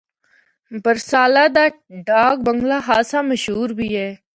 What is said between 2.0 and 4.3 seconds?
ڈاک بنگلہ خاصا مشہور بھی اے۔